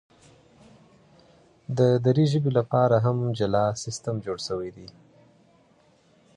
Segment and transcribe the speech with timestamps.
[1.77, 4.87] د دري ژبي لپاره هم جلا سیستم جوړ سوی دی.